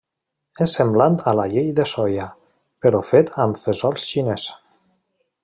[0.65, 2.25] És semblant a la llet de soia,
[2.87, 4.49] però fet amb fesol xinès.